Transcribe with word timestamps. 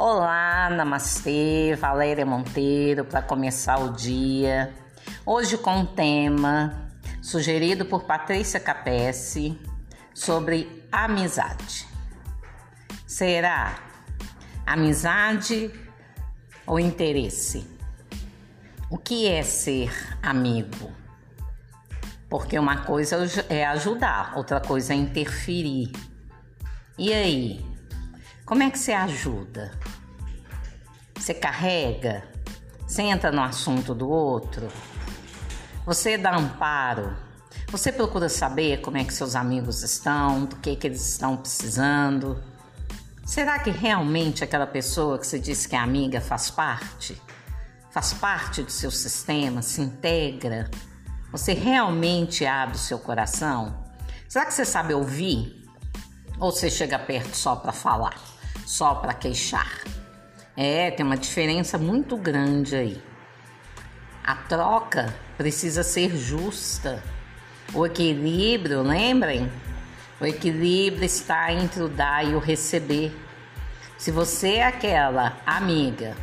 Olá, 0.00 0.70
namastê, 0.70 1.74
Valéria 1.74 2.24
Monteiro, 2.24 3.04
para 3.04 3.20
começar 3.20 3.80
o 3.80 3.94
dia. 3.94 4.72
Hoje 5.26 5.58
com 5.58 5.78
um 5.78 5.84
tema 5.84 6.88
sugerido 7.20 7.84
por 7.84 8.04
Patrícia 8.04 8.60
Capesse 8.60 9.58
sobre 10.14 10.86
amizade. 10.92 11.84
Será 13.08 13.76
amizade 14.64 15.68
ou 16.64 16.78
interesse? 16.78 17.66
O 18.88 18.96
que 18.96 19.26
é 19.26 19.42
ser 19.42 19.90
amigo? 20.22 20.92
Porque 22.30 22.56
uma 22.56 22.84
coisa 22.84 23.16
é 23.48 23.66
ajudar, 23.66 24.34
outra 24.36 24.60
coisa 24.60 24.92
é 24.92 24.96
interferir. 24.96 25.90
E 26.96 27.12
aí? 27.12 27.68
Como 28.48 28.62
é 28.62 28.70
que 28.70 28.78
você 28.78 28.92
ajuda? 28.92 29.70
Você 31.28 31.34
carrega? 31.34 32.24
Entra 32.98 33.30
no 33.30 33.42
assunto 33.42 33.94
do 33.94 34.08
outro? 34.08 34.66
Você 35.84 36.16
dá 36.16 36.34
amparo? 36.34 37.14
Você 37.70 37.92
procura 37.92 38.30
saber 38.30 38.80
como 38.80 38.96
é 38.96 39.04
que 39.04 39.12
seus 39.12 39.36
amigos 39.36 39.82
estão, 39.82 40.46
do 40.46 40.56
que, 40.56 40.74
que 40.74 40.86
eles 40.86 41.06
estão 41.06 41.36
precisando? 41.36 42.42
Será 43.26 43.58
que 43.58 43.68
realmente 43.68 44.42
aquela 44.42 44.66
pessoa 44.66 45.18
que 45.18 45.26
você 45.26 45.38
disse 45.38 45.68
que 45.68 45.76
é 45.76 45.78
amiga 45.78 46.18
faz 46.18 46.50
parte? 46.50 47.20
Faz 47.90 48.14
parte 48.14 48.62
do 48.62 48.72
seu 48.72 48.90
sistema, 48.90 49.60
se 49.60 49.82
integra? 49.82 50.70
Você 51.30 51.52
realmente 51.52 52.46
abre 52.46 52.76
o 52.76 52.80
seu 52.80 52.98
coração? 52.98 53.84
Será 54.26 54.46
que 54.46 54.54
você 54.54 54.64
sabe 54.64 54.94
ouvir? 54.94 55.68
Ou 56.40 56.50
você 56.50 56.70
chega 56.70 56.98
perto 56.98 57.36
só 57.36 57.54
para 57.54 57.72
falar? 57.72 58.16
só 58.68 58.94
para 58.94 59.14
queixar. 59.14 59.82
É, 60.60 60.90
tem 60.90 61.06
uma 61.06 61.16
diferença 61.16 61.78
muito 61.78 62.16
grande 62.16 62.74
aí. 62.74 63.00
A 64.24 64.34
troca 64.34 65.14
precisa 65.36 65.84
ser 65.84 66.16
justa. 66.16 67.00
O 67.72 67.86
equilíbrio, 67.86 68.82
lembrem? 68.82 69.48
O 70.20 70.26
equilíbrio 70.26 71.04
está 71.04 71.52
entre 71.52 71.80
o 71.80 71.88
dar 71.88 72.26
e 72.26 72.34
o 72.34 72.40
receber. 72.40 73.16
Se 73.96 74.10
você 74.10 74.54
é 74.54 74.66
aquela 74.66 75.36
amiga 75.46 76.16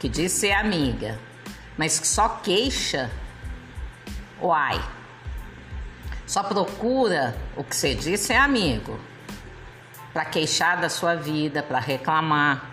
que 0.00 0.08
diz 0.08 0.32
ser 0.32 0.52
amiga, 0.52 1.18
mas 1.76 2.00
que 2.00 2.06
só 2.06 2.30
queixa, 2.30 3.10
uai, 4.40 4.82
só 6.26 6.42
procura 6.42 7.36
o 7.54 7.62
que 7.62 7.76
você 7.76 7.94
disse 7.94 8.32
é 8.32 8.38
amigo 8.38 8.98
para 10.14 10.24
queixar 10.24 10.80
da 10.80 10.88
sua 10.88 11.14
vida, 11.14 11.62
para 11.62 11.78
reclamar. 11.78 12.71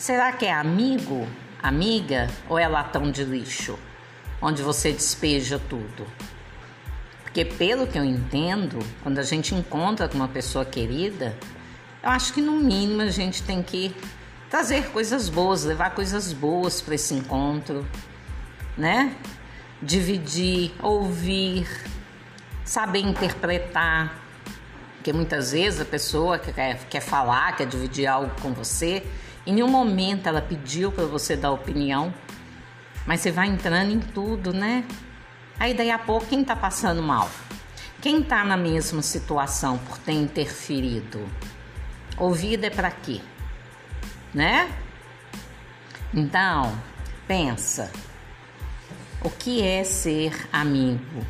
Será 0.00 0.32
que 0.32 0.46
é 0.46 0.50
amigo, 0.50 1.28
amiga 1.62 2.26
ou 2.48 2.58
é 2.58 2.66
latão 2.66 3.10
de 3.10 3.22
lixo, 3.22 3.78
onde 4.40 4.62
você 4.62 4.92
despeja 4.92 5.60
tudo? 5.68 6.06
Porque, 7.22 7.44
pelo 7.44 7.86
que 7.86 7.98
eu 7.98 8.04
entendo, 8.04 8.78
quando 9.02 9.18
a 9.18 9.22
gente 9.22 9.54
encontra 9.54 10.08
com 10.08 10.14
uma 10.14 10.26
pessoa 10.26 10.64
querida, 10.64 11.36
eu 12.02 12.08
acho 12.08 12.32
que 12.32 12.40
no 12.40 12.52
mínimo 12.52 13.02
a 13.02 13.10
gente 13.10 13.42
tem 13.42 13.62
que 13.62 13.94
trazer 14.48 14.88
coisas 14.90 15.28
boas, 15.28 15.64
levar 15.64 15.90
coisas 15.90 16.32
boas 16.32 16.80
para 16.80 16.94
esse 16.94 17.12
encontro, 17.12 17.86
né? 18.78 19.14
Dividir, 19.82 20.72
ouvir, 20.82 21.68
saber 22.64 23.00
interpretar 23.00 24.18
porque 25.00 25.14
muitas 25.14 25.52
vezes 25.52 25.80
a 25.80 25.84
pessoa 25.86 26.38
quer, 26.38 26.78
quer 26.90 27.00
falar, 27.00 27.56
quer 27.56 27.66
dividir 27.66 28.06
algo 28.06 28.30
com 28.42 28.52
você, 28.52 29.02
em 29.46 29.54
nenhum 29.54 29.68
momento 29.68 30.26
ela 30.26 30.42
pediu 30.42 30.92
para 30.92 31.06
você 31.06 31.36
dar 31.36 31.50
opinião, 31.50 32.12
mas 33.06 33.20
você 33.20 33.30
vai 33.30 33.48
entrando 33.48 33.92
em 33.92 34.00
tudo, 34.00 34.52
né? 34.52 34.84
Aí 35.58 35.74
daí 35.74 35.90
a 35.90 35.98
pouco 35.98 36.26
quem 36.26 36.44
tá 36.44 36.54
passando 36.54 37.02
mal? 37.02 37.30
Quem 38.00 38.22
tá 38.22 38.44
na 38.44 38.56
mesma 38.56 39.02
situação 39.02 39.76
por 39.78 39.98
ter 39.98 40.12
interferido? 40.12 41.26
Ouvida 42.16 42.66
é 42.66 42.70
para 42.70 42.90
quê? 42.90 43.20
Né? 44.32 44.70
Então, 46.14 46.76
pensa. 47.26 47.90
O 49.22 49.28
que 49.28 49.62
é 49.62 49.84
ser 49.84 50.48
amigo? 50.50 51.26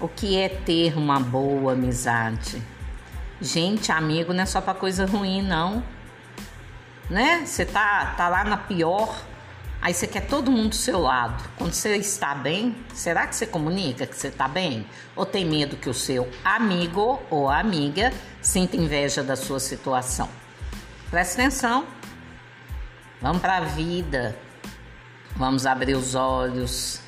O 0.00 0.08
que 0.08 0.38
é 0.38 0.48
ter 0.48 0.96
uma 0.96 1.20
boa 1.20 1.74
amizade? 1.74 2.62
Gente, 3.40 3.92
amigo 3.92 4.32
não 4.32 4.42
é 4.42 4.46
só 4.46 4.60
para 4.60 4.72
coisa 4.72 5.04
ruim, 5.04 5.42
não. 5.42 5.84
Né? 7.10 7.44
Você 7.44 7.66
tá, 7.66 8.14
tá 8.16 8.28
lá 8.28 8.44
na 8.44 8.56
pior, 8.56 9.12
aí 9.82 9.92
você 9.92 10.06
quer 10.06 10.28
todo 10.28 10.50
mundo 10.50 10.70
do 10.70 10.76
seu 10.76 11.00
lado. 11.00 11.42
Quando 11.58 11.72
você 11.72 11.96
está 11.96 12.34
bem, 12.36 12.76
será 12.94 13.26
que 13.26 13.34
você 13.34 13.46
comunica 13.46 14.06
que 14.06 14.16
você 14.16 14.28
está 14.28 14.46
bem? 14.46 14.86
Ou 15.16 15.26
tem 15.26 15.44
medo 15.44 15.76
que 15.76 15.90
o 15.90 15.94
seu 15.94 16.30
amigo 16.44 17.20
ou 17.28 17.50
amiga 17.50 18.12
sinta 18.40 18.76
inveja 18.76 19.24
da 19.24 19.34
sua 19.34 19.58
situação? 19.58 20.28
Presta 21.10 21.42
atenção. 21.42 21.84
Vamos 23.20 23.42
para 23.42 23.56
a 23.56 23.60
vida. 23.60 24.38
Vamos 25.36 25.66
abrir 25.66 25.96
os 25.96 26.14
olhos, 26.14 27.00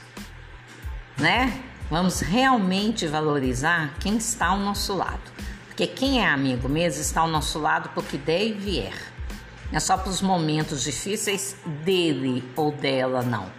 né? 1.19 1.63
Vamos 1.91 2.21
realmente 2.21 3.07
valorizar 3.07 3.95
quem 4.01 4.17
está 4.17 4.47
ao 4.49 4.59
nosso 4.59 4.95
lado. 4.95 5.31
Porque 5.67 5.87
quem 5.87 6.23
é 6.23 6.27
amigo 6.27 6.69
mesmo 6.69 7.03
está 7.03 7.21
ao 7.21 7.29
nosso 7.29 7.59
lado 7.59 7.91
porque 7.95 8.17
der 8.17 8.47
e 8.47 8.53
vier. 8.53 9.12
Não 9.73 9.79
é 9.79 9.81
só 9.81 9.97
para 9.97 10.11
os 10.11 10.21
momentos 10.21 10.85
difíceis 10.85 11.57
dele 11.83 12.47
ou 12.55 12.71
dela, 12.71 13.23
não. 13.23 13.51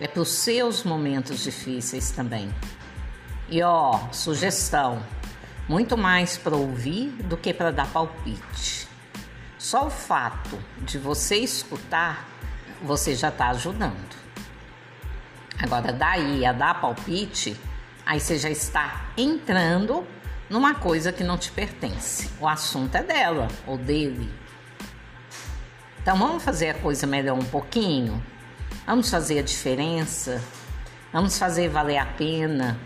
É 0.00 0.08
para 0.08 0.20
os 0.20 0.30
seus 0.30 0.82
momentos 0.82 1.44
difíceis 1.44 2.10
também. 2.10 2.52
E 3.48 3.62
ó, 3.62 4.00
sugestão: 4.10 5.00
muito 5.68 5.96
mais 5.96 6.36
para 6.36 6.56
ouvir 6.56 7.10
do 7.22 7.36
que 7.36 7.54
para 7.54 7.70
dar 7.70 7.86
palpite. 7.86 8.88
Só 9.56 9.86
o 9.86 9.90
fato 9.90 10.58
de 10.78 10.98
você 10.98 11.36
escutar, 11.36 12.28
você 12.82 13.14
já 13.14 13.28
está 13.28 13.50
ajudando. 13.50 14.16
Agora, 15.56 15.92
daí 15.92 16.44
a 16.44 16.52
dar 16.52 16.80
palpite, 16.80 17.56
aí 18.04 18.18
você 18.18 18.36
já 18.36 18.50
está 18.50 19.12
entrando 19.16 20.04
numa 20.50 20.74
coisa 20.74 21.12
que 21.12 21.22
não 21.22 21.38
te 21.38 21.52
pertence. 21.52 22.28
O 22.40 22.48
assunto 22.48 22.96
é 22.96 23.04
dela 23.04 23.46
ou 23.68 23.78
dele. 23.78 24.42
Então 26.02 26.18
vamos 26.18 26.42
fazer 26.42 26.70
a 26.70 26.74
coisa 26.74 27.06
melhor 27.06 27.38
um 27.38 27.44
pouquinho? 27.44 28.22
Vamos 28.84 29.08
fazer 29.08 29.38
a 29.38 29.42
diferença? 29.42 30.42
Vamos 31.12 31.38
fazer 31.38 31.68
valer 31.68 31.98
a 31.98 32.06
pena? 32.06 32.78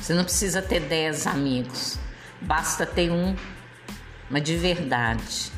Você 0.00 0.14
não 0.14 0.22
precisa 0.22 0.62
ter 0.62 0.80
dez 0.80 1.26
amigos, 1.26 1.98
basta 2.40 2.86
ter 2.86 3.10
um, 3.10 3.34
mas 4.30 4.42
de 4.44 4.56
verdade, 4.56 5.50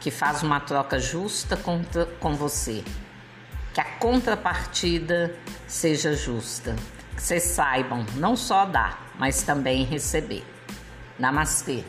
que 0.00 0.10
faz 0.10 0.42
uma 0.42 0.60
troca 0.60 1.00
justa 1.00 1.56
contra, 1.56 2.06
com 2.06 2.34
você. 2.34 2.84
Que 3.74 3.80
a 3.80 3.84
contrapartida 3.98 5.34
seja 5.66 6.14
justa 6.14 6.76
que 7.16 7.22
vocês 7.22 7.42
saibam 7.42 8.04
não 8.16 8.36
só 8.36 8.64
dar, 8.64 9.12
mas 9.18 9.42
também 9.42 9.84
receber. 9.84 10.44
Namastê. 11.18 11.84